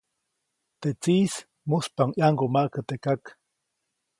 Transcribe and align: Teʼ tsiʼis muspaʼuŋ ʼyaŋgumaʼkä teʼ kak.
Teʼ 0.81 0.97
tsiʼis 1.01 1.33
muspaʼuŋ 1.69 2.09
ʼyaŋgumaʼkä 2.17 2.79
teʼ 2.87 2.99
kak. 3.03 3.21